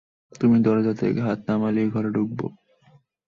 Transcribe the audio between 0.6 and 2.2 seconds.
দরজা থেকে হাত নামালেই ঘরে